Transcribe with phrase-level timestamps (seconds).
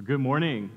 [0.00, 0.70] Good morning.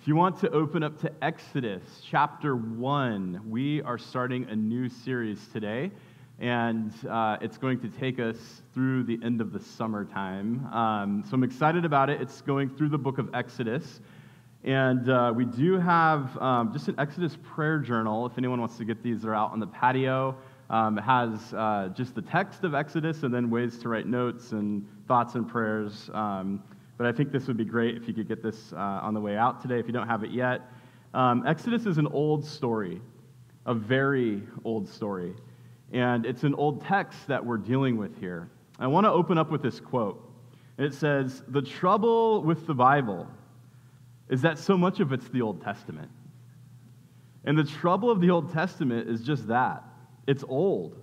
[0.00, 4.88] If you want to open up to Exodus chapter 1, we are starting a new
[4.88, 5.90] series today,
[6.38, 10.64] and uh, it's going to take us through the end of the summertime.
[10.72, 12.22] Um, so I'm excited about it.
[12.22, 14.00] It's going through the book of Exodus.
[14.64, 18.24] And uh, we do have um, just an Exodus prayer journal.
[18.24, 20.34] If anyone wants to get these, they're out on the patio.
[20.70, 24.52] Um, it has uh, just the text of Exodus and then ways to write notes
[24.52, 26.08] and thoughts and prayers.
[27.02, 29.20] But I think this would be great if you could get this uh, on the
[29.20, 30.60] way out today if you don't have it yet.
[31.12, 33.02] Um, Exodus is an old story,
[33.66, 35.34] a very old story.
[35.92, 38.50] And it's an old text that we're dealing with here.
[38.78, 40.32] I want to open up with this quote.
[40.78, 43.26] It says, The trouble with the Bible
[44.28, 46.12] is that so much of it's the Old Testament.
[47.42, 49.82] And the trouble of the Old Testament is just that
[50.28, 51.02] it's old.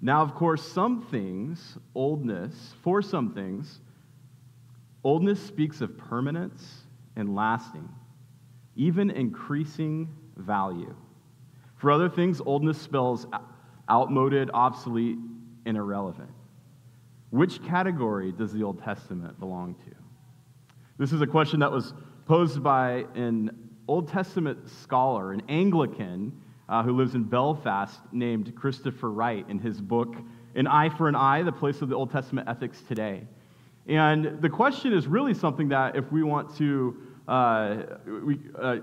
[0.00, 3.80] Now, of course, some things, oldness, for some things,
[5.04, 6.82] Oldness speaks of permanence
[7.16, 7.88] and lasting,
[8.76, 10.94] even increasing value.
[11.76, 13.26] For other things, oldness spells
[13.88, 15.18] outmoded, obsolete,
[15.64, 16.30] and irrelevant.
[17.30, 19.94] Which category does the Old Testament belong to?
[20.98, 21.94] This is a question that was
[22.26, 26.32] posed by an Old Testament scholar, an Anglican
[26.68, 30.14] uh, who lives in Belfast, named Christopher Wright, in his book,
[30.54, 33.26] An Eye for an Eye The Place of the Old Testament Ethics Today.
[33.90, 36.96] And the question is really something that if we want to
[37.26, 37.82] uh,
[38.24, 38.76] we, uh,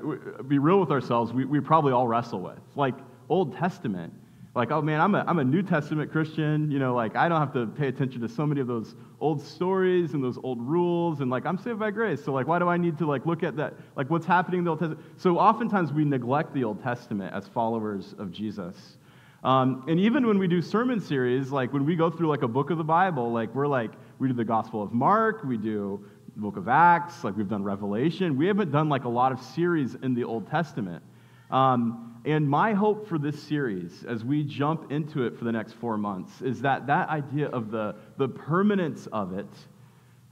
[0.47, 2.59] be real with ourselves, we, we probably all wrestle with.
[2.75, 2.93] Like
[3.29, 4.13] Old Testament,
[4.53, 6.69] like, oh man, I'm a, I'm a New Testament Christian.
[6.69, 9.41] You know, like I don't have to pay attention to so many of those old
[9.41, 11.21] stories and those old rules.
[11.21, 12.21] And like, I'm saved by grace.
[12.21, 13.75] So like, why do I need to like look at that?
[13.95, 15.05] Like what's happening in the Old Testament?
[15.15, 18.97] So oftentimes we neglect the Old Testament as followers of Jesus.
[19.43, 22.47] Um, and even when we do sermon series, like when we go through like a
[22.47, 26.05] book of the Bible, like we're like, we do the Gospel of Mark, we do
[26.35, 28.37] the book of Acts, like we've done Revelation.
[28.37, 31.03] We haven't done like a lot of series in the Old Testament.
[31.49, 35.73] Um, and my hope for this series, as we jump into it for the next
[35.73, 39.47] four months, is that that idea of the, the permanence of it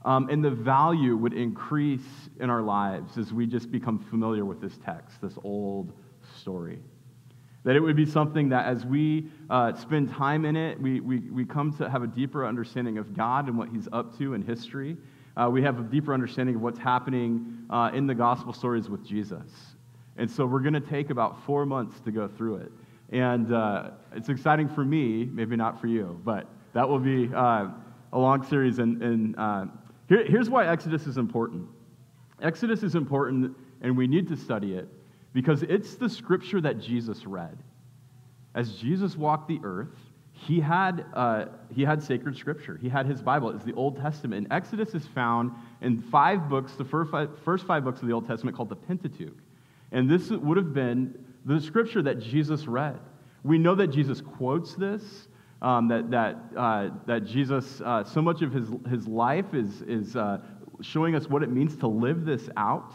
[0.04, 4.60] um, and the value would increase in our lives as we just become familiar with
[4.60, 5.92] this text, this old
[6.36, 6.78] story.
[7.66, 11.18] That it would be something that as we uh, spend time in it, we, we,
[11.18, 14.42] we come to have a deeper understanding of God and what He's up to in
[14.42, 14.96] history.
[15.36, 19.04] Uh, we have a deeper understanding of what's happening uh, in the gospel stories with
[19.04, 19.50] Jesus.
[20.16, 22.72] And so we're going to take about four months to go through it.
[23.10, 27.66] And uh, it's exciting for me, maybe not for you, but that will be uh,
[28.12, 28.78] a long series.
[28.78, 29.64] And, and uh,
[30.08, 31.66] here, here's why Exodus is important
[32.40, 34.88] Exodus is important, and we need to study it
[35.36, 37.58] because it's the scripture that Jesus read.
[38.54, 39.94] As Jesus walked the earth,
[40.32, 42.78] he had, uh, he had sacred scripture.
[42.80, 43.50] He had his Bible.
[43.50, 44.46] It's the Old Testament.
[44.46, 45.52] And Exodus is found
[45.82, 49.36] in five books, the first five, books of the Old Testament called the Pentateuch.
[49.92, 52.98] And this would have been the scripture that Jesus read.
[53.44, 55.28] We know that Jesus quotes this,
[55.60, 60.16] um, that, that, uh, that Jesus, uh, so much of his, his life is, is
[60.16, 60.38] uh,
[60.80, 62.94] showing us what it means to live this out.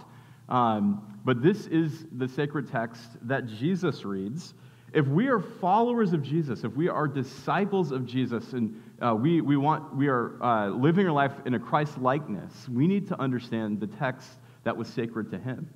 [0.52, 4.54] Um, but this is the sacred text that Jesus reads.
[4.94, 9.40] If we are followers of Jesus, if we are disciples of Jesus, and uh, we,
[9.40, 13.20] we, want, we are uh, living our life in a Christ likeness, we need to
[13.20, 14.28] understand the text
[14.66, 15.70] that was sacred to him.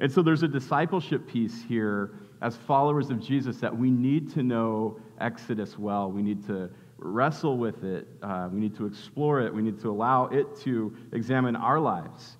[0.00, 4.42] And so there's a discipleship piece here as followers of Jesus that we need to
[4.42, 6.10] know Exodus well.
[6.10, 8.08] We need to wrestle with it.
[8.22, 9.54] Uh, we need to explore it.
[9.54, 12.35] We need to allow it to examine our lives.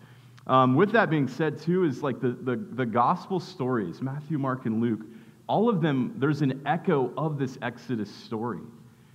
[0.47, 4.67] Um, with that being said, too, is like the, the, the gospel stories Matthew, Mark,
[4.67, 5.01] and Luke,
[5.49, 8.61] all of them, there's an echo of this Exodus story.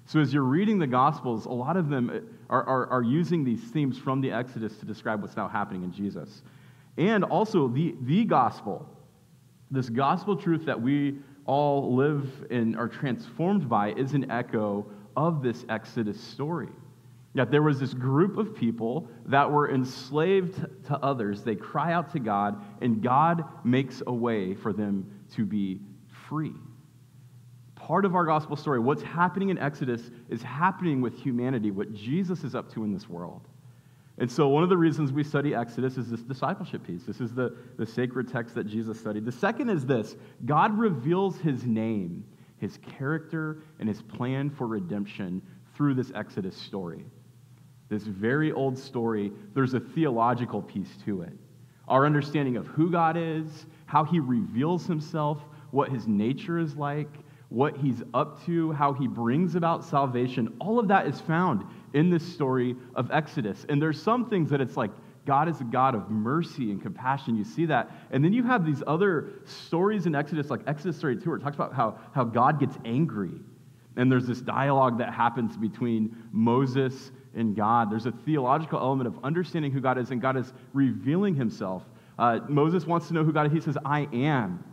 [0.05, 3.61] So as you're reading the gospels, a lot of them are, are, are using these
[3.61, 6.41] themes from the Exodus to describe what's now happening in Jesus.
[6.97, 8.87] And also, the, the gospel,
[9.69, 15.41] this gospel truth that we all live and are transformed by, is an echo of
[15.41, 16.69] this Exodus story.
[17.33, 21.43] Yet there was this group of people that were enslaved to others.
[21.43, 25.79] They cry out to God, and God makes a way for them to be
[26.27, 26.53] free.
[27.75, 32.43] Part of our gospel story, what's happening in Exodus, is happening with humanity, what Jesus
[32.43, 33.47] is up to in this world.
[34.17, 37.05] And so, one of the reasons we study Exodus is this discipleship piece.
[37.05, 39.25] This is the, the sacred text that Jesus studied.
[39.25, 42.25] The second is this God reveals his name,
[42.57, 45.41] his character, and his plan for redemption
[45.73, 47.05] through this Exodus story
[47.91, 51.33] this very old story, there's a theological piece to it.
[51.89, 55.39] Our understanding of who God is, how he reveals himself,
[55.71, 57.09] what his nature is like,
[57.49, 62.09] what he's up to, how he brings about salvation, all of that is found in
[62.09, 63.65] this story of Exodus.
[63.67, 64.91] And there's some things that it's like
[65.25, 67.35] God is a God of mercy and compassion.
[67.35, 67.91] You see that.
[68.11, 71.57] And then you have these other stories in Exodus, like Exodus 32, where it talks
[71.57, 73.33] about how, how God gets angry.
[73.97, 77.91] And there's this dialogue that happens between Moses and God.
[77.91, 81.83] There's a theological element of understanding who God is, and God is revealing himself.
[82.19, 83.53] Uh, Moses wants to know who God is.
[83.53, 84.63] He says, I am.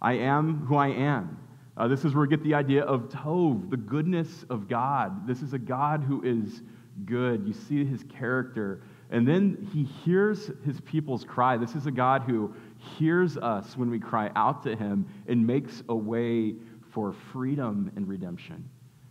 [0.00, 1.38] I am who I am.
[1.76, 5.26] Uh, this is where we get the idea of Tov, the goodness of God.
[5.26, 6.62] This is a God who is
[7.04, 7.46] good.
[7.46, 8.82] You see his character.
[9.10, 11.56] And then he hears his people's cry.
[11.56, 12.54] This is a God who
[12.98, 16.54] hears us when we cry out to him and makes a way
[16.92, 18.68] for freedom and redemption.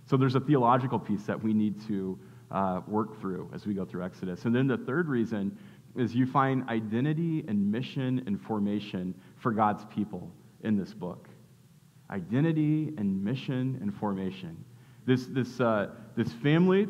[0.08, 2.18] So there's a theological piece that we need to
[2.56, 4.46] uh, work through as we go through Exodus.
[4.46, 5.56] And then the third reason
[5.96, 10.32] is you find identity and mission and formation for God's people
[10.64, 11.28] in this book.
[12.10, 14.64] Identity and mission and formation.
[15.06, 16.88] This, this, uh, this family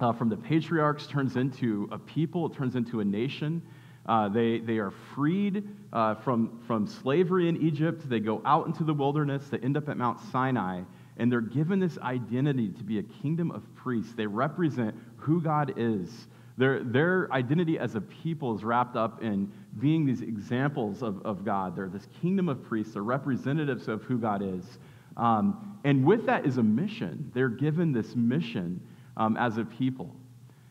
[0.00, 3.62] uh, from the patriarchs turns into a people, it turns into a nation.
[4.06, 8.08] Uh, they, they are freed uh, from, from slavery in Egypt.
[8.08, 9.48] They go out into the wilderness.
[9.48, 10.82] They end up at Mount Sinai.
[11.18, 14.14] And they're given this identity to be a kingdom of priests.
[14.14, 16.28] They represent who God is.
[16.56, 21.44] Their, their identity as a people is wrapped up in being these examples of, of
[21.44, 21.76] God.
[21.76, 22.94] They're this kingdom of priests.
[22.94, 24.78] They're representatives of who God is.
[25.16, 27.30] Um, and with that is a mission.
[27.34, 28.80] They're given this mission
[29.16, 30.14] um, as a people.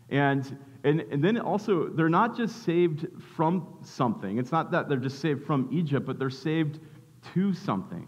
[0.09, 4.38] And, and, and then also, they're not just saved from something.
[4.38, 6.79] It's not that they're just saved from Egypt, but they're saved
[7.33, 8.07] to something.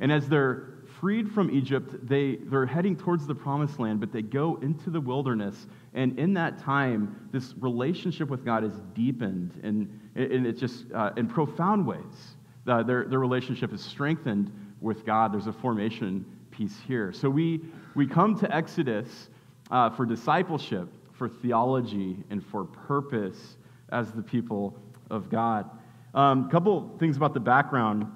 [0.00, 0.73] And as they're
[1.04, 4.98] freed from Egypt, they, they're heading towards the promised land, but they go into the
[4.98, 5.66] wilderness.
[5.92, 11.10] And in that time, this relationship with God is deepened, and, and it's just uh,
[11.18, 12.36] in profound ways.
[12.66, 15.30] Uh, their, their relationship is strengthened with God.
[15.34, 17.12] There's a formation piece here.
[17.12, 17.60] So we,
[17.94, 19.28] we come to Exodus
[19.70, 23.58] uh, for discipleship, for theology, and for purpose
[23.90, 24.74] as the people
[25.10, 25.68] of God.
[26.14, 28.06] A um, couple things about the background.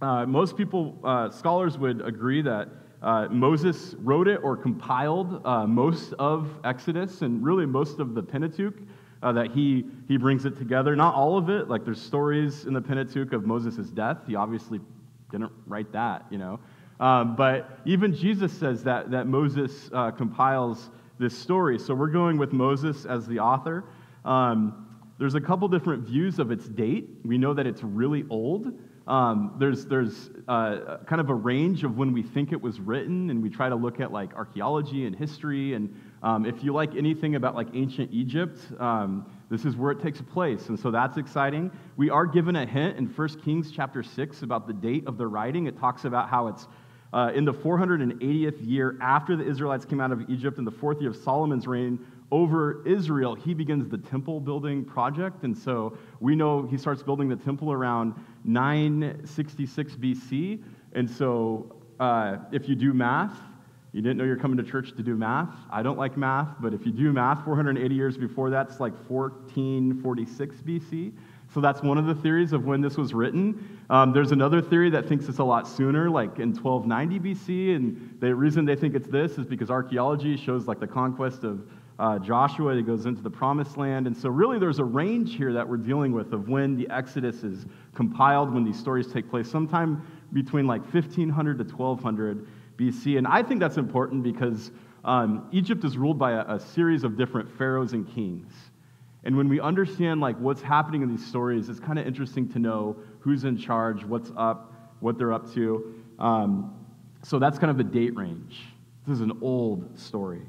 [0.00, 2.68] Uh, most people, uh, scholars would agree that
[3.02, 8.22] uh, Moses wrote it or compiled uh, most of Exodus and really most of the
[8.22, 8.76] Pentateuch.
[9.20, 10.94] Uh, that he, he brings it together.
[10.94, 14.18] Not all of it, like there's stories in the Pentateuch of Moses' death.
[14.28, 14.78] He obviously
[15.32, 16.60] didn't write that, you know.
[17.00, 21.80] Um, but even Jesus says that, that Moses compiles this story.
[21.80, 23.82] So we're going with Moses as the author.
[24.24, 24.86] Um,
[25.18, 27.08] there's a couple different views of its date.
[27.24, 28.72] We know that it's really old.
[29.08, 33.30] Um, there's there's uh, kind of a range of when we think it was written,
[33.30, 35.72] and we try to look at like archaeology and history.
[35.72, 40.02] And um, if you like anything about like ancient Egypt, um, this is where it
[40.02, 41.70] takes place, and so that's exciting.
[41.96, 45.26] We are given a hint in 1 Kings chapter six about the date of the
[45.26, 45.66] writing.
[45.66, 46.68] It talks about how it's
[47.14, 51.00] uh, in the 480th year after the Israelites came out of Egypt, in the fourth
[51.00, 51.98] year of Solomon's reign
[52.30, 55.44] over Israel, he begins the temple building project.
[55.44, 58.14] And so we know he starts building the temple around
[58.48, 60.62] 966 BC.
[60.94, 63.36] And so uh, if you do math,
[63.92, 65.54] you didn't know you're coming to church to do math.
[65.70, 70.56] I don't like math, but if you do math, 480 years before that's like 1446
[70.56, 71.12] BC.
[71.52, 73.80] So that's one of the theories of when this was written.
[73.88, 77.76] Um, there's another theory that thinks it's a lot sooner, like in 1290 BC.
[77.76, 81.66] And the reason they think it's this is because archaeology shows like the conquest of
[81.98, 84.06] uh, Joshua that goes into the promised land.
[84.06, 87.42] And so, really, there's a range here that we're dealing with of when the Exodus
[87.42, 93.18] is compiled, when these stories take place, sometime between like 1500 to 1200 BC.
[93.18, 94.70] And I think that's important because
[95.04, 98.52] um, Egypt is ruled by a, a series of different pharaohs and kings.
[99.24, 102.58] And when we understand like what's happening in these stories, it's kind of interesting to
[102.58, 105.94] know who's in charge, what's up, what they're up to.
[106.18, 106.74] Um,
[107.24, 108.60] so that's kind of the date range.
[109.06, 110.42] This is an old story.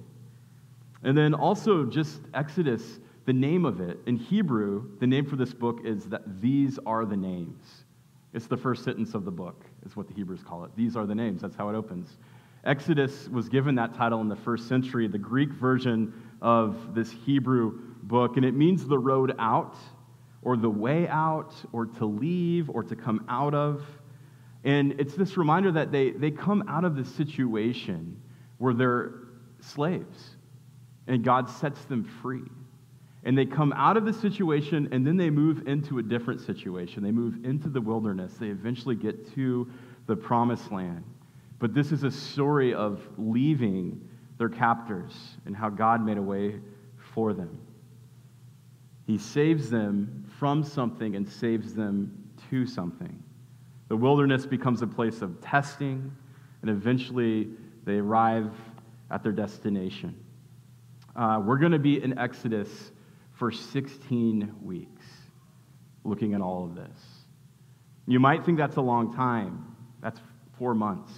[1.04, 5.54] And then also just Exodus, the name of it in Hebrew, the name for this
[5.54, 7.86] book is that these are the names.
[8.34, 10.72] It's the first sentence of the book, is what the Hebrews call it.
[10.76, 11.42] These are the names.
[11.42, 12.18] That's how it opens.
[12.64, 15.08] Exodus was given that title in the first century.
[15.08, 19.76] The Greek version of this Hebrew book, and it means the road out,
[20.42, 23.84] or the way out, or to leave, or to come out of.
[24.64, 28.22] And it's this reminder that they, they come out of this situation
[28.58, 29.14] where they're
[29.62, 30.36] slaves,
[31.10, 32.44] and God sets them free.
[33.26, 37.04] And they come out of the situation, and then they move into a different situation.
[37.04, 38.36] They move into the wilderness.
[38.40, 39.70] They eventually get to
[40.08, 41.04] the promised land.
[41.58, 45.14] But this is a story of leaving their captors
[45.46, 46.62] and how God made a way
[47.14, 47.60] for them.
[49.06, 53.22] He saves them from something and saves them to something.
[53.90, 56.16] The wilderness becomes a place of testing,
[56.62, 57.50] and eventually
[57.84, 58.52] they arrive
[59.12, 60.16] at their destination.
[61.20, 62.70] Uh, we're going to be in Exodus
[63.34, 65.06] for 16 weeks
[66.06, 66.98] looking at all of this.
[68.08, 69.76] You might think that's a long time.
[70.02, 70.22] That's
[70.58, 71.12] four months.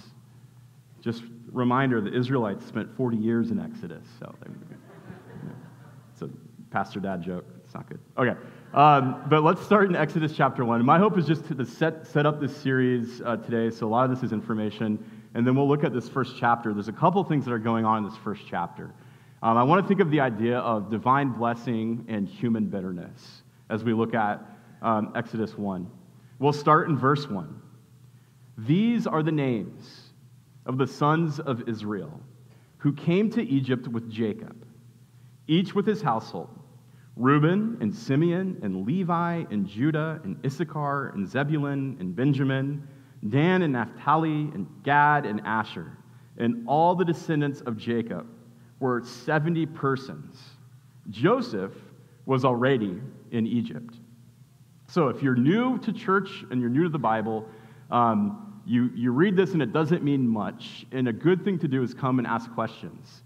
[1.00, 4.04] Just reminder the Israelites spent 40 years in Exodus.
[4.18, 4.34] So
[6.12, 6.28] it's a
[6.72, 7.44] pastor dad joke.
[7.64, 8.00] It's not good.
[8.18, 8.36] Okay.
[8.74, 10.84] Um, but let's start in Exodus chapter 1.
[10.84, 13.70] My hope is just to set, set up this series uh, today.
[13.70, 14.98] So a lot of this is information.
[15.34, 16.74] And then we'll look at this first chapter.
[16.74, 18.92] There's a couple things that are going on in this first chapter.
[19.42, 23.82] Um, I want to think of the idea of divine blessing and human bitterness as
[23.82, 24.40] we look at
[24.82, 25.90] um, Exodus 1.
[26.38, 27.60] We'll start in verse 1.
[28.58, 30.12] These are the names
[30.64, 32.20] of the sons of Israel
[32.76, 34.64] who came to Egypt with Jacob,
[35.48, 36.56] each with his household
[37.16, 42.86] Reuben and Simeon and Levi and Judah and Issachar and Zebulun and Benjamin,
[43.28, 45.98] Dan and Naphtali and Gad and Asher,
[46.38, 48.26] and all the descendants of Jacob
[48.82, 50.36] were 70 persons.
[51.08, 51.72] Joseph
[52.26, 53.94] was already in Egypt.
[54.88, 57.46] So if you're new to church and you're new to the Bible,
[57.92, 60.84] um, you, you read this and it doesn't mean much.
[60.90, 63.22] And a good thing to do is come and ask questions.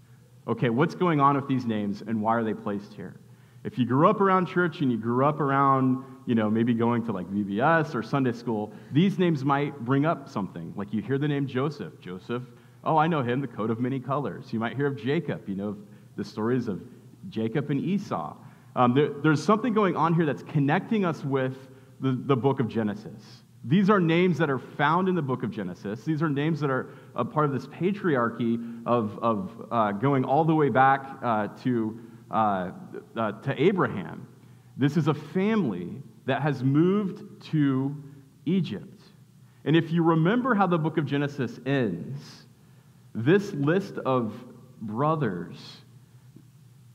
[0.47, 3.15] Okay, what's going on with these names and why are they placed here?
[3.63, 7.03] If you grew up around church and you grew up around, you know, maybe going
[7.05, 10.71] to like VBS or Sunday school, these names might bring up something.
[10.75, 11.99] Like you hear the name Joseph.
[11.99, 12.43] Joseph
[12.83, 14.51] Oh, I know him, the coat of many colors.
[14.51, 15.77] You might hear of Jacob, you know,
[16.15, 16.81] the stories of
[17.29, 18.35] Jacob and Esau.
[18.75, 21.55] Um, there, there's something going on here that's connecting us with
[21.99, 23.43] the, the book of Genesis.
[23.63, 26.03] These are names that are found in the book of Genesis.
[26.05, 30.45] These are names that are a part of this patriarchy of, of uh, going all
[30.45, 31.99] the way back uh, to,
[32.31, 32.71] uh,
[33.15, 34.27] uh to Abraham.
[34.77, 37.95] This is a family that has moved to
[38.45, 39.01] Egypt.
[39.65, 42.45] And if you remember how the book of Genesis ends,
[43.17, 44.33] this list of
[44.79, 45.57] brothers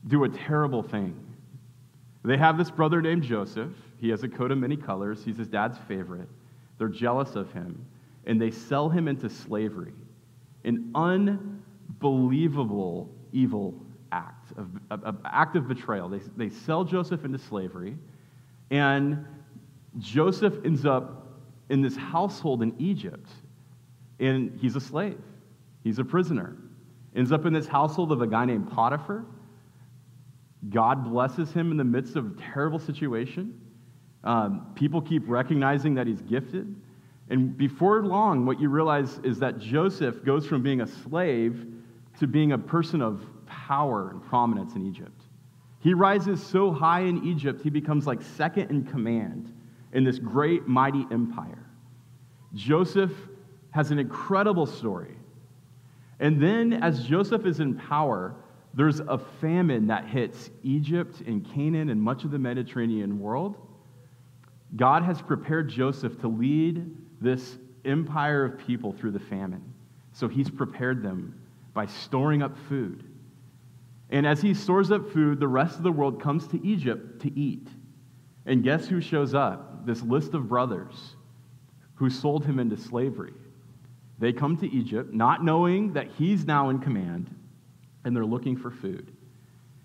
[0.07, 1.19] do a terrible thing.
[2.23, 3.73] They have this brother named Joseph.
[3.99, 5.21] He has a coat of many colors.
[5.25, 6.29] He's his dad's favorite.
[6.77, 7.85] They're jealous of him,
[8.25, 9.91] and they sell him into slavery.
[10.63, 13.75] An unbelievable evil
[14.13, 14.69] act of,
[15.25, 16.07] act of betrayal.
[16.07, 17.97] They, they sell Joseph into slavery,
[18.71, 19.25] and
[19.99, 21.27] Joseph ends up
[21.69, 23.29] in this household in Egypt,
[24.21, 25.19] and he's a slave.
[25.83, 26.55] He's a prisoner.
[27.15, 29.25] Ends up in this household of a guy named Potiphar.
[30.69, 33.59] God blesses him in the midst of a terrible situation.
[34.23, 36.73] Um, people keep recognizing that he's gifted.
[37.29, 41.65] And before long, what you realize is that Joseph goes from being a slave
[42.19, 45.23] to being a person of power and prominence in Egypt.
[45.79, 49.53] He rises so high in Egypt, he becomes like second in command
[49.91, 51.65] in this great, mighty empire.
[52.53, 53.11] Joseph
[53.71, 55.15] has an incredible story.
[56.23, 58.33] And then, as Joseph is in power,
[58.73, 63.57] there's a famine that hits Egypt and Canaan and much of the Mediterranean world.
[64.77, 69.61] God has prepared Joseph to lead this empire of people through the famine.
[70.13, 71.37] So he's prepared them
[71.73, 73.03] by storing up food.
[74.09, 77.37] And as he stores up food, the rest of the world comes to Egypt to
[77.37, 77.67] eat.
[78.45, 79.85] And guess who shows up?
[79.85, 81.17] This list of brothers
[81.95, 83.33] who sold him into slavery.
[84.23, 87.29] They come to Egypt not knowing that he's now in command,
[88.05, 89.11] and they're looking for food.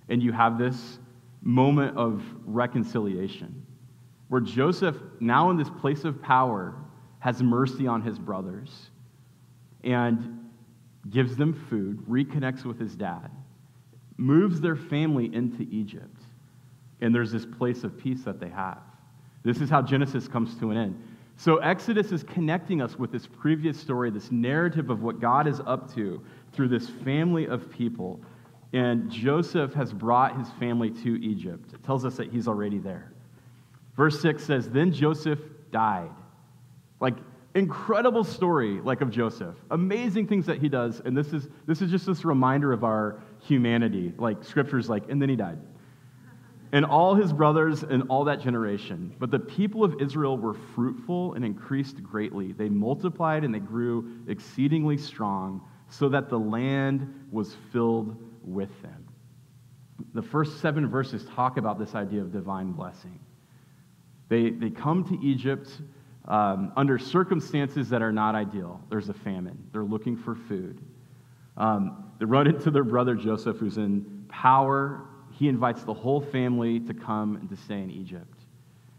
[0.09, 1.01] And you have this
[1.43, 3.67] moment of reconciliation
[4.29, 6.77] where Joseph, now in this place of power,
[7.19, 8.91] has mercy on his brothers
[9.83, 10.49] and
[11.11, 13.33] gives them food, reconnects with his dad,
[14.19, 16.23] moves their family into Egypt,
[17.01, 18.83] and there's this place of peace that they have.
[19.43, 21.03] This is how Genesis comes to an end.
[21.41, 25.61] So, Exodus is connecting us with this previous story, this narrative of what God is
[25.61, 26.21] up to
[26.53, 28.21] through this family of people.
[28.73, 31.75] And Joseph has brought his family to Egypt.
[31.75, 33.13] It tells us that he's already there.
[33.95, 35.39] Verse 6 says, Then Joseph
[35.71, 36.11] died.
[36.99, 37.15] Like,
[37.55, 39.55] incredible story like of Joseph.
[39.71, 41.01] Amazing things that he does.
[41.05, 44.13] And this is, this is just this reminder of our humanity.
[44.19, 45.59] Like, scripture's like, and then he died
[46.73, 49.15] and all his brothers and all that generation.
[49.19, 52.53] But the people of Israel were fruitful and increased greatly.
[52.53, 59.07] They multiplied and they grew exceedingly strong, so that the land was filled with them.
[60.13, 63.19] The first seven verses talk about this idea of divine blessing.
[64.29, 65.71] They, they come to Egypt
[66.27, 68.83] um, under circumstances that are not ideal.
[68.91, 70.81] There's a famine, they're looking for food.
[71.57, 75.09] Um, they run into their brother Joseph, who's in power
[75.39, 78.41] he invites the whole family to come and to stay in Egypt.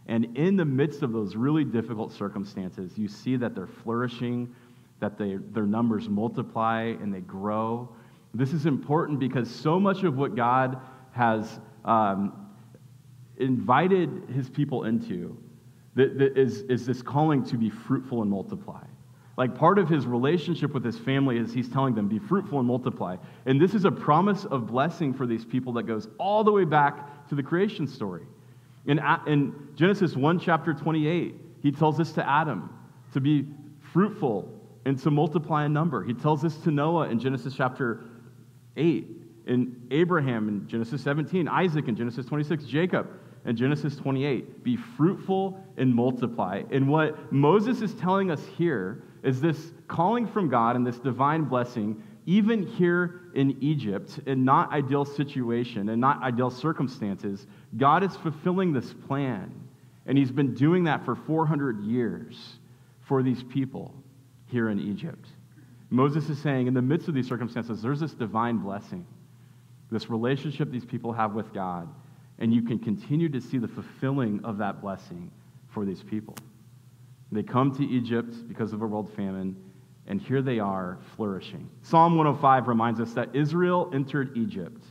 [0.08, 4.56] And in the midst of those really difficult circumstances, you see that they're flourishing,
[5.02, 7.90] that they, their numbers multiply and they grow.
[8.34, 10.80] This is important because so much of what God
[11.12, 12.50] has um,
[13.38, 15.38] invited his people into
[15.96, 18.86] that, that is, is this calling to be fruitful and multiply.
[19.40, 22.68] Like part of his relationship with his family is he's telling them, be fruitful and
[22.68, 23.16] multiply.
[23.46, 26.66] And this is a promise of blessing for these people that goes all the way
[26.66, 28.24] back to the creation story.
[28.86, 32.70] In, in Genesis 1, chapter 28, he tells this to Adam
[33.14, 33.48] to be
[33.94, 36.04] fruitful and to multiply in number.
[36.04, 38.04] He tells this to Noah in Genesis chapter
[38.76, 39.08] 8,
[39.48, 43.08] in Abraham in Genesis 17, Isaac in Genesis 26, Jacob
[43.46, 44.66] in Genesis 28.
[44.66, 46.64] Be fruitful and multiply.
[46.72, 51.44] And what Moses is telling us here is this calling from God and this divine
[51.44, 57.48] blessing, even here in Egypt, in not ideal situation and not ideal circumstances,
[57.78, 59.52] God is fulfilling this plan.
[60.06, 62.58] And he's been doing that for 400 years
[63.02, 63.94] for these people
[64.48, 65.28] here in Egypt.
[65.90, 69.06] Moses is saying, in the midst of these circumstances, there's this divine blessing,
[69.92, 71.88] this relationship these people have with God,
[72.38, 75.32] and you can continue to see the fulfilling of that blessing
[75.70, 76.36] for these people.
[77.32, 79.56] They come to Egypt because of a world famine,
[80.08, 81.70] and here they are flourishing.
[81.84, 84.84] Psalm 105 reminds us that Israel entered Egypt.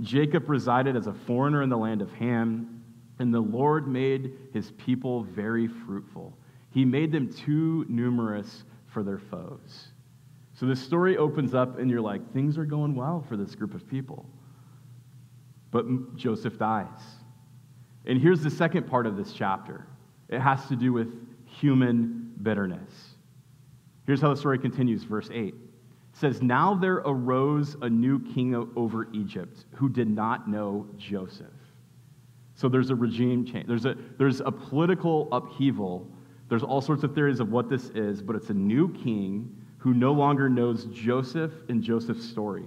[0.00, 2.82] Jacob resided as a foreigner in the land of Ham,
[3.18, 6.36] and the Lord made his people very fruitful.
[6.70, 9.88] He made them too numerous for their foes.
[10.54, 13.74] So this story opens up, and you're like, things are going well for this group
[13.74, 14.26] of people.
[15.70, 17.00] But Joseph dies.
[18.04, 19.86] And here's the second part of this chapter
[20.28, 21.08] it has to do with
[21.60, 23.14] human bitterness.
[24.06, 25.48] Here's how the story continues, verse 8.
[25.48, 25.54] It
[26.12, 31.46] says, Now there arose a new king over Egypt who did not know Joseph.
[32.54, 33.66] So there's a regime change.
[33.66, 36.10] There's a, there's a political upheaval
[36.50, 39.94] there's all sorts of theories of what this is, but it's a new king who
[39.94, 42.64] no longer knows Joseph and Joseph's story.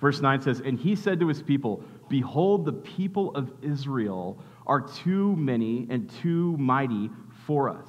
[0.00, 4.80] Verse 9 says, And he said to his people, Behold, the people of Israel are
[4.80, 7.10] too many and too mighty
[7.44, 7.88] for us.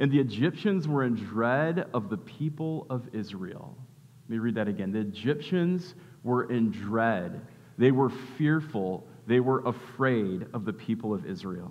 [0.00, 3.76] And the Egyptians were in dread of the people of Israel.
[4.24, 4.92] Let me read that again.
[4.92, 7.46] The Egyptians were in dread.
[7.76, 8.08] They were
[8.38, 9.06] fearful.
[9.26, 11.70] They were afraid of the people of Israel.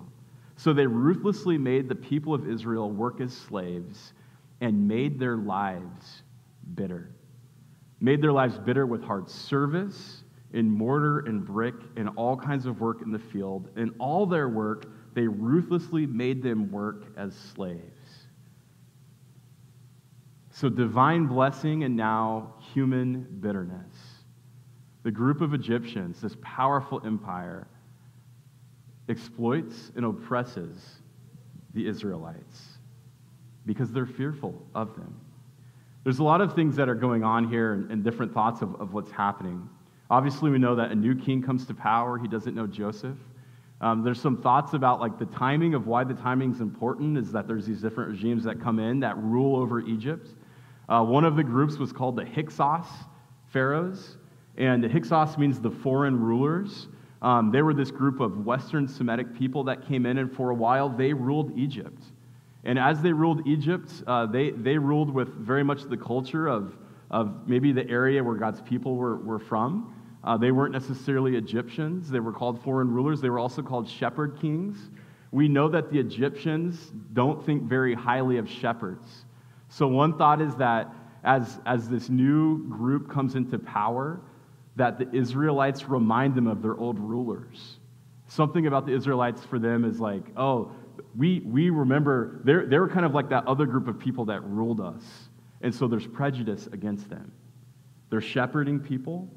[0.56, 4.12] So they ruthlessly made the people of Israel work as slaves
[4.60, 6.22] and made their lives
[6.76, 7.10] bitter.
[8.00, 12.80] Made their lives bitter with hard service in mortar and brick and all kinds of
[12.80, 13.70] work in the field.
[13.76, 17.99] In all their work, they ruthlessly made them work as slaves.
[20.60, 23.96] So, divine blessing and now human bitterness.
[25.04, 27.66] The group of Egyptians, this powerful empire,
[29.08, 30.76] exploits and oppresses
[31.72, 32.76] the Israelites
[33.64, 35.18] because they're fearful of them.
[36.04, 38.78] There's a lot of things that are going on here and, and different thoughts of,
[38.82, 39.66] of what's happening.
[40.10, 42.18] Obviously, we know that a new king comes to power.
[42.18, 43.16] He doesn't know Joseph.
[43.80, 47.32] Um, there's some thoughts about like the timing of why the timing is important is
[47.32, 50.34] that there's these different regimes that come in that rule over Egypt.
[50.90, 52.86] Uh, one of the groups was called the Hyksos
[53.52, 54.16] pharaohs,
[54.56, 56.88] and the Hyksos means the foreign rulers.
[57.22, 60.54] Um, they were this group of Western Semitic people that came in, and for a
[60.54, 62.02] while they ruled Egypt.
[62.64, 66.76] And as they ruled Egypt, uh, they, they ruled with very much the culture of,
[67.10, 69.94] of maybe the area where God's people were, were from.
[70.24, 73.20] Uh, they weren't necessarily Egyptians, they were called foreign rulers.
[73.20, 74.90] They were also called shepherd kings.
[75.30, 79.24] We know that the Egyptians don't think very highly of shepherds.
[79.70, 80.92] So, one thought is that
[81.24, 84.20] as, as this new group comes into power,
[84.76, 87.78] that the Israelites remind them of their old rulers.
[88.26, 90.72] Something about the Israelites for them is like, oh,
[91.16, 94.80] we, we remember, they're, they're kind of like that other group of people that ruled
[94.80, 95.02] us.
[95.62, 97.30] And so there's prejudice against them.
[98.10, 99.28] They're shepherding people,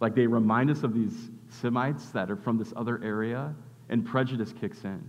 [0.00, 3.54] like they remind us of these Semites that are from this other area,
[3.88, 5.02] and prejudice kicks in.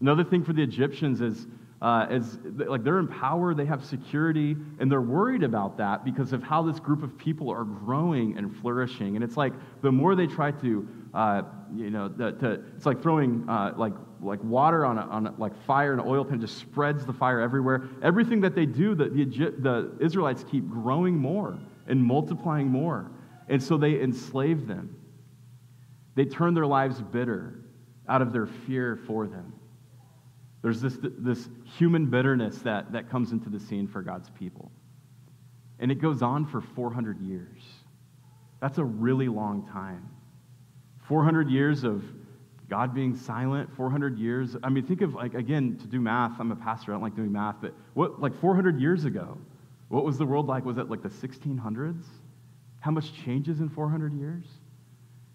[0.00, 1.46] Another thing for the Egyptians is
[1.82, 6.42] uh, as like they're empowered, they have security, and they're worried about that because of
[6.42, 9.16] how this group of people are growing and flourishing.
[9.16, 11.42] And it's like the more they try to, uh,
[11.74, 15.56] you know, to, it's like throwing uh, like like water on a, on a, like
[15.64, 17.88] fire and oil pan just spreads the fire everywhere.
[18.02, 19.24] Everything that they do, the, the,
[19.58, 23.10] the Israelites keep growing more and multiplying more,
[23.48, 24.94] and so they enslave them.
[26.14, 27.60] They turn their lives bitter
[28.06, 29.54] out of their fear for them.
[30.62, 34.70] There's this, this human bitterness that, that comes into the scene for God's people.
[35.78, 37.60] And it goes on for 400 years.
[38.60, 40.08] That's a really long time.
[41.08, 42.04] 400 years of
[42.68, 44.56] God being silent, 400 years.
[44.62, 46.38] I mean, think of, like, again, to do math.
[46.38, 49.38] I'm a pastor, I don't like doing math, but what, like 400 years ago,
[49.88, 50.64] what was the world like?
[50.64, 52.04] Was it like the 1600s?
[52.78, 54.44] How much changes in 400 years?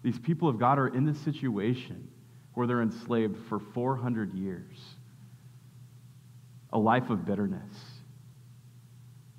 [0.02, 2.08] These people of God are in this situation
[2.54, 4.95] where they're enslaved for 400 years.
[6.76, 7.72] A life of bitterness.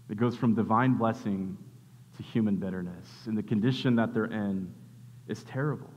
[0.09, 1.55] It goes from divine blessing
[2.17, 3.07] to human bitterness.
[3.27, 4.73] And the condition that they're in
[5.27, 5.91] is terrible.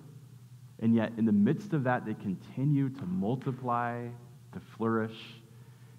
[0.80, 4.06] And yet, in the midst of that, they continue to multiply,
[4.52, 5.16] to flourish.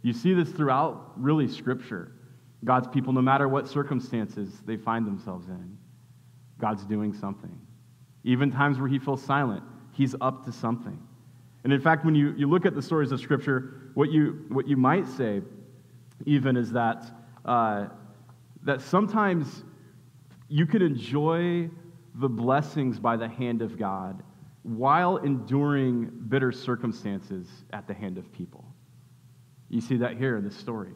[0.03, 2.11] You see this throughout, really, Scripture.
[2.63, 5.75] God's people, no matter what circumstances they find themselves in,
[6.59, 7.59] God's doing something.
[8.23, 10.99] Even times where He feels silent, He's up to something.
[11.63, 14.67] And in fact, when you, you look at the stories of Scripture, what you, what
[14.67, 15.41] you might say
[16.25, 17.03] even is that,
[17.45, 17.87] uh,
[18.63, 19.63] that sometimes
[20.47, 21.69] you can enjoy
[22.15, 24.21] the blessings by the hand of God
[24.63, 28.65] while enduring bitter circumstances at the hand of people.
[29.69, 30.93] You see that here in this story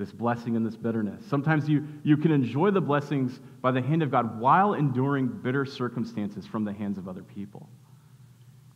[0.00, 1.22] this blessing and this bitterness.
[1.28, 5.66] Sometimes you, you can enjoy the blessings by the hand of God while enduring bitter
[5.66, 7.68] circumstances from the hands of other people.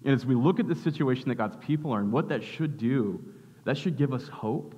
[0.04, 2.76] And as we look at the situation that God's people are in, what that should
[2.76, 3.24] do,
[3.64, 4.74] that should give us hope.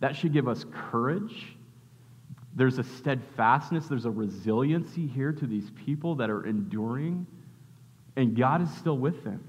[0.00, 1.56] That should give us courage.
[2.54, 7.26] There's a steadfastness, there's a resiliency here to these people that are enduring,
[8.16, 9.42] and God is still with them.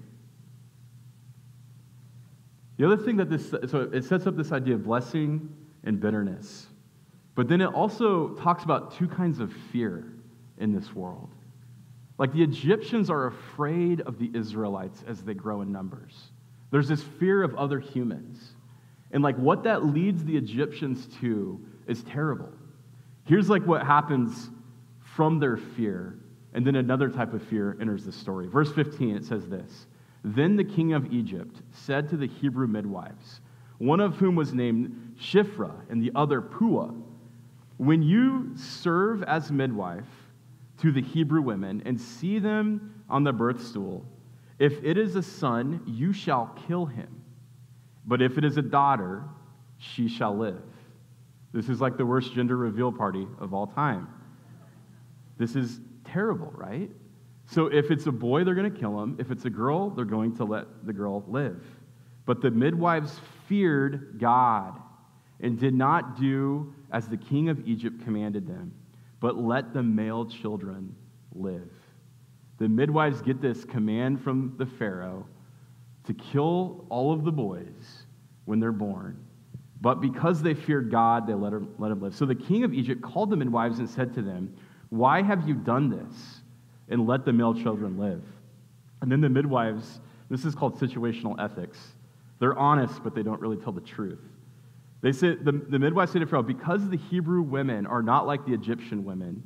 [2.78, 6.68] The other thing that this, so it sets up this idea of blessing and bitterness.
[7.36, 10.14] But then it also talks about two kinds of fear
[10.58, 11.30] in this world.
[12.18, 16.32] Like the Egyptians are afraid of the Israelites as they grow in numbers.
[16.72, 18.54] There's this fear of other humans.
[19.12, 22.50] And like what that leads the Egyptians to is terrible.
[23.26, 24.50] Here's like what happens
[25.02, 26.18] from their fear,
[26.54, 28.48] and then another type of fear enters the story.
[28.48, 29.88] Verse 15, it says this
[30.24, 33.42] Then the king of Egypt said to the Hebrew midwives,
[33.78, 36.94] one of whom was named Shiphrah and the other Puah,
[37.78, 40.06] When you serve as midwife
[40.84, 44.06] to the Hebrew women and see them on the birth stool,
[44.60, 47.08] if it is a son, you shall kill him.
[48.06, 49.24] But if it is a daughter,
[49.78, 50.62] she shall live.
[51.54, 54.10] This is like the worst gender reveal party of all time.
[55.38, 56.90] This is terrible, right?
[57.46, 59.16] So if it's a boy, they're going to kill him.
[59.20, 61.64] If it's a girl, they're going to let the girl live.
[62.26, 64.78] But the midwives feared God
[65.40, 68.74] and did not do as the king of Egypt commanded them,
[69.24, 70.94] but let the male children
[71.34, 71.72] live.
[72.58, 75.26] The midwives get this command from the Pharaoh
[76.04, 78.04] to kill all of the boys
[78.44, 79.18] when they're born.
[79.80, 82.14] But because they feared God, they let him, let him live.
[82.14, 84.54] So the king of Egypt called the midwives and said to them,
[84.90, 86.42] Why have you done this?
[86.90, 88.24] And let the male children live.
[89.02, 91.80] And then the midwives, this is called situational ethics.
[92.40, 94.20] They're honest, but they don't really tell the truth.
[95.04, 98.46] They say, the, the midwives say to Pharaoh, because the Hebrew women are not like
[98.46, 99.44] the Egyptian women,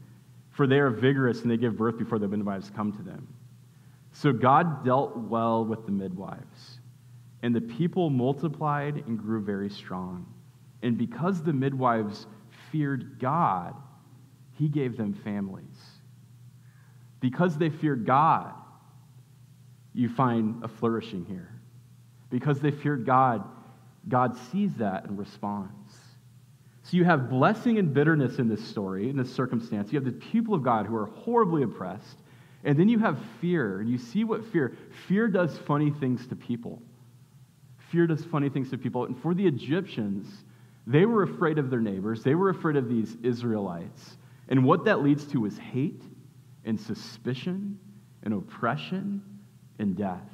[0.51, 3.27] for they are vigorous and they give birth before the midwives come to them.
[4.11, 6.79] So God dealt well with the midwives,
[7.41, 10.31] and the people multiplied and grew very strong.
[10.83, 12.27] And because the midwives
[12.71, 13.73] feared God,
[14.53, 15.77] he gave them families.
[17.19, 18.53] Because they feared God,
[19.95, 21.49] you find a flourishing here.
[22.29, 23.43] Because they feared God,
[24.07, 25.93] God sees that and responds.
[26.83, 29.91] So you have blessing and bitterness in this story, in this circumstance.
[29.91, 32.19] You have the people of God who are horribly oppressed.
[32.63, 33.81] And then you have fear.
[33.81, 36.81] And you see what fear, fear does funny things to people.
[37.91, 39.05] Fear does funny things to people.
[39.05, 40.45] And for the Egyptians,
[40.85, 42.23] they were afraid of their neighbors.
[42.23, 44.17] They were afraid of these Israelites.
[44.47, 46.01] And what that leads to is hate
[46.63, 47.77] and suspicion
[48.23, 49.21] and oppression
[49.77, 50.29] and death.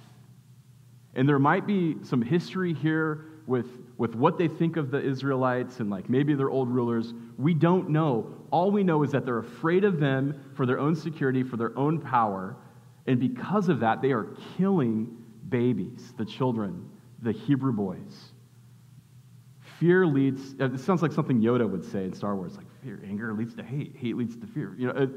[1.15, 5.79] And there might be some history here with, with what they think of the Israelites
[5.79, 7.13] and like maybe their old rulers.
[7.37, 8.33] We don't know.
[8.51, 11.77] All we know is that they're afraid of them for their own security, for their
[11.77, 12.55] own power.
[13.07, 14.27] And because of that, they are
[14.57, 15.17] killing
[15.49, 16.89] babies, the children,
[17.21, 18.31] the Hebrew boys.
[19.79, 23.01] Fear leads, uh, it sounds like something Yoda would say in Star Wars, like fear,
[23.05, 24.75] anger leads to hate, hate leads to fear.
[24.77, 25.07] You know, uh,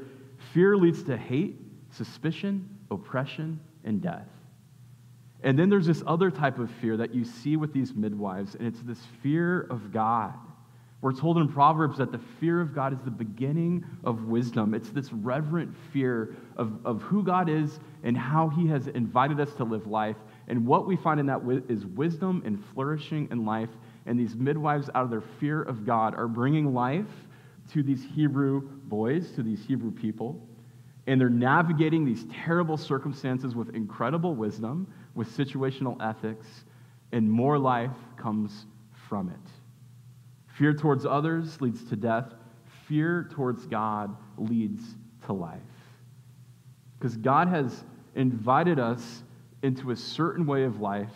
[0.53, 1.59] fear leads to hate,
[1.91, 4.27] suspicion, oppression, and death.
[5.43, 8.67] And then there's this other type of fear that you see with these midwives, and
[8.67, 10.33] it's this fear of God.
[10.99, 14.73] We're told in Proverbs that the fear of God is the beginning of wisdom.
[14.73, 19.53] It's this reverent fear of, of who God is and how He has invited us
[19.55, 20.15] to live life,
[20.47, 23.69] And what we find in that is wisdom and flourishing in life.
[24.05, 27.05] And these midwives, out of their fear of God, are bringing life
[27.73, 30.41] to these Hebrew boys, to these Hebrew people.
[31.05, 36.45] And they're navigating these terrible circumstances with incredible wisdom, with situational ethics,
[37.11, 38.67] and more life comes
[39.09, 39.51] from it.
[40.57, 42.33] Fear towards others leads to death,
[42.87, 44.83] fear towards God leads
[45.25, 45.59] to life.
[46.99, 47.83] Because God has
[48.15, 49.23] invited us
[49.63, 51.13] into a certain way of life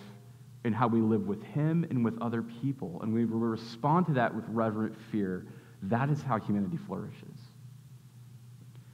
[0.63, 2.99] in how we live with Him and with other people.
[3.03, 5.45] And we respond to that with reverent fear.
[5.83, 7.37] That is how humanity flourishes.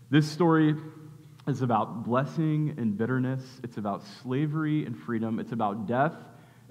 [0.09, 0.75] This story
[1.47, 6.13] is about blessing and bitterness, it's about slavery and freedom, it's about death,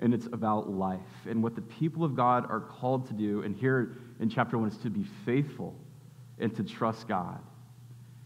[0.00, 1.00] and it's about life.
[1.28, 4.68] And what the people of God are called to do, and here in chapter one,
[4.68, 5.74] is to be faithful
[6.38, 7.40] and to trust God.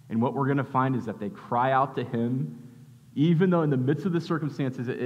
[0.09, 2.61] And what we're going to find is that they cry out to Him,
[3.15, 4.99] even though in the midst of the circumstances, it,